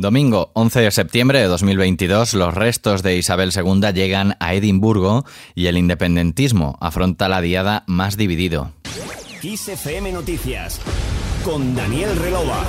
[0.00, 5.66] Domingo 11 de septiembre de 2022, los restos de Isabel II llegan a Edimburgo y
[5.66, 8.72] el independentismo afronta la diada más dividido.
[10.10, 10.80] Noticias
[11.44, 12.64] con Daniel Relova.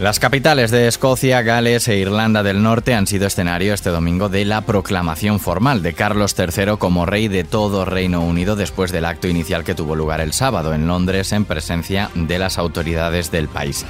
[0.00, 4.46] Las capitales de Escocia, Gales e Irlanda del Norte han sido escenario este domingo de
[4.46, 9.28] la proclamación formal de Carlos III como rey de todo Reino Unido después del acto
[9.28, 13.84] inicial que tuvo lugar el sábado en Londres en presencia de las autoridades del país.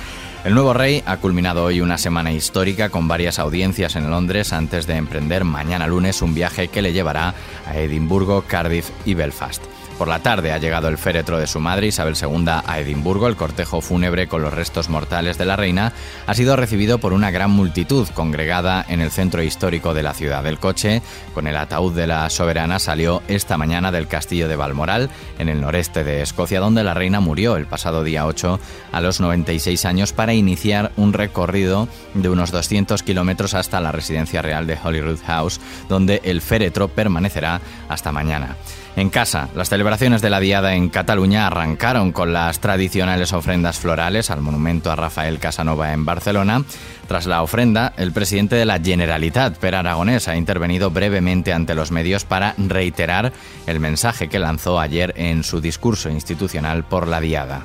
[0.44, 4.86] El nuevo rey ha culminado hoy una semana histórica con varias audiencias en Londres antes
[4.86, 7.34] de emprender mañana lunes un viaje que le llevará
[7.66, 9.62] a Edimburgo, Cardiff y Belfast.
[9.98, 13.26] Por la tarde ha llegado el féretro de su madre Isabel II a Edimburgo.
[13.26, 15.92] El cortejo fúnebre con los restos mortales de la reina
[16.24, 20.46] ha sido recibido por una gran multitud congregada en el centro histórico de la ciudad.
[20.46, 21.02] El coche
[21.34, 25.60] con el ataúd de la soberana salió esta mañana del castillo de Balmoral, en el
[25.60, 28.60] noreste de Escocia, donde la reina murió el pasado día 8
[28.92, 34.42] a los 96 años para iniciar un recorrido de unos 200 kilómetros hasta la residencia
[34.42, 38.56] real de Holyrood House, donde el féretro permanecerá hasta mañana.
[38.98, 44.28] En casa, las celebraciones de la Diada en Cataluña arrancaron con las tradicionales ofrendas florales
[44.28, 46.64] al monumento a Rafael Casanova en Barcelona.
[47.06, 51.92] Tras la ofrenda, el presidente de la Generalitat, Per Aragonés, ha intervenido brevemente ante los
[51.92, 53.32] medios para reiterar
[53.68, 57.62] el mensaje que lanzó ayer en su discurso institucional por la Diada.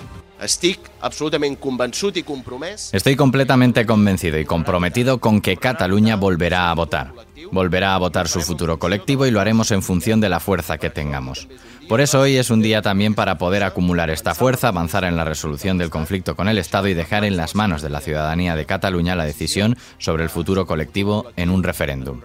[2.93, 7.11] Estoy completamente convencido y comprometido con que Cataluña volverá a votar.
[7.53, 10.89] Volverá a votar su futuro colectivo y lo haremos en función de la fuerza que
[10.89, 11.47] tengamos.
[11.87, 15.23] Por eso hoy es un día también para poder acumular esta fuerza, avanzar en la
[15.23, 18.65] resolución del conflicto con el Estado y dejar en las manos de la ciudadanía de
[18.65, 22.21] Cataluña la decisión sobre el futuro colectivo en un referéndum.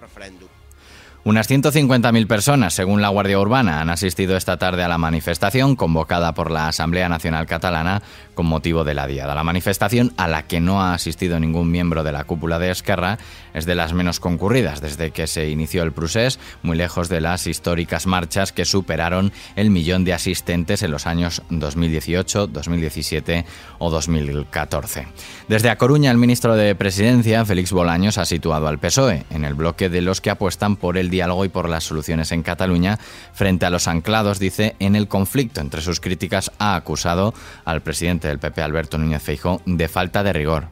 [1.29, 6.33] Unas 150.000 personas, según la Guardia Urbana, han asistido esta tarde a la manifestación convocada
[6.33, 8.01] por la Asamblea Nacional Catalana
[8.33, 9.35] con motivo de la Diada.
[9.35, 13.19] La manifestación, a la que no ha asistido ningún miembro de la cúpula de Esquerra,
[13.53, 17.45] es de las menos concurridas desde que se inició el procés, muy lejos de las
[17.45, 23.45] históricas marchas que superaron el millón de asistentes en los años 2018, 2017
[23.77, 25.07] o 2014.
[25.47, 29.53] Desde A Coruña, el ministro de Presidencia, Félix Bolaños, ha situado al PSOE en el
[29.53, 31.11] bloque de los que apuestan por el
[31.43, 32.97] y por las soluciones en Cataluña
[33.33, 35.61] frente a los anclados, dice, en el conflicto.
[35.61, 37.33] Entre sus críticas ha acusado
[37.65, 40.67] al presidente del PP, Alberto Núñez Feijóo, de falta de rigor.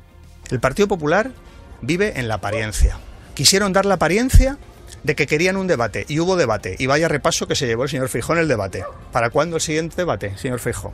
[0.50, 1.32] El Partido Popular
[1.82, 2.98] vive en la apariencia.
[3.34, 4.58] Quisieron dar la apariencia
[5.04, 7.90] de que querían un debate y hubo debate y vaya repaso que se llevó el
[7.90, 8.84] señor Feijóo en el debate.
[9.12, 10.94] ¿Para cuándo el siguiente debate, señor Feijóo?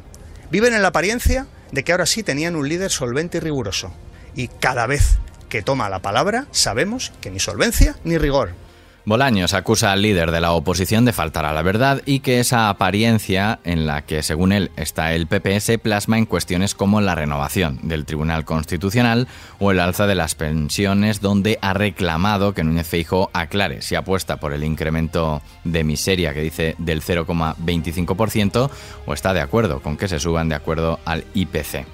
[0.50, 3.94] Viven en la apariencia de que ahora sí tenían un líder solvente y riguroso
[4.36, 5.18] y cada vez
[5.50, 8.54] que toma la palabra sabemos que ni solvencia ni rigor.
[9.06, 12.70] Bolaños acusa al líder de la oposición de faltar a la verdad y que esa
[12.70, 17.14] apariencia en la que, según él, está el PP se plasma en cuestiones como la
[17.14, 19.28] renovación del Tribunal Constitucional
[19.60, 24.38] o el alza de las pensiones, donde ha reclamado que Núñez Feijo aclare si apuesta
[24.38, 28.70] por el incremento de miseria que dice del 0,25%
[29.06, 31.86] o está de acuerdo con que se suban de acuerdo al IPC.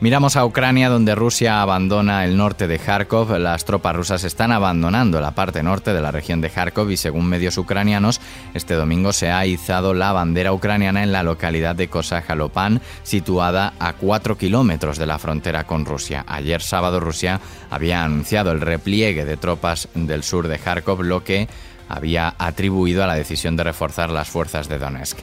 [0.00, 3.36] Miramos a Ucrania, donde Rusia abandona el norte de Kharkov.
[3.38, 7.28] Las tropas rusas están abandonando la parte norte de la región de Kharkov y, según
[7.28, 8.20] medios ucranianos,
[8.52, 13.92] este domingo se ha izado la bandera ucraniana en la localidad de Kosajalopan, situada a
[13.92, 16.24] 4 kilómetros de la frontera con Rusia.
[16.26, 21.46] Ayer sábado, Rusia había anunciado el repliegue de tropas del sur de Kharkov, lo que
[21.88, 25.18] había atribuido a la decisión de reforzar las fuerzas de Donetsk.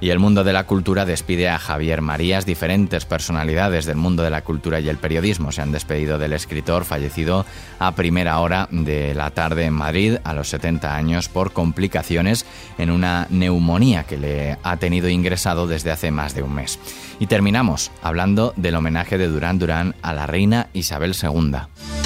[0.00, 2.46] Y el mundo de la cultura despide a Javier Marías.
[2.46, 6.84] Diferentes personalidades del mundo de la cultura y el periodismo se han despedido del escritor
[6.84, 7.46] fallecido
[7.78, 12.44] a primera hora de la tarde en Madrid a los 70 años por complicaciones
[12.78, 16.78] en una neumonía que le ha tenido ingresado desde hace más de un mes.
[17.18, 22.03] Y terminamos hablando del homenaje de Durán Durán a la reina Isabel II.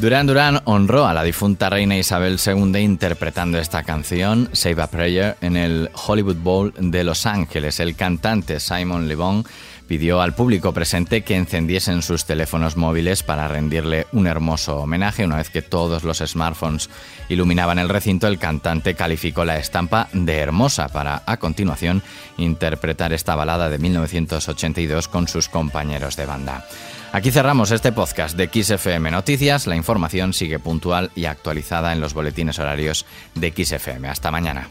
[0.00, 5.36] Duran Duran honró a la difunta reina Isabel II interpretando esta canción, Save a Prayer,
[5.40, 7.80] en el Hollywood Bowl de Los Ángeles.
[7.80, 9.44] El cantante Simon Le Bon
[9.88, 15.24] pidió al público presente que encendiesen sus teléfonos móviles para rendirle un hermoso homenaje.
[15.24, 16.90] Una vez que todos los smartphones
[17.28, 22.02] iluminaban el recinto, el cantante calificó la estampa de hermosa para, a continuación,
[22.36, 26.64] interpretar esta balada de 1982 con sus compañeros de banda.
[27.10, 29.66] Aquí cerramos este podcast de XFM Noticias.
[29.66, 34.08] La información sigue puntual y actualizada en los boletines horarios de XFM.
[34.08, 34.68] Hasta mañana.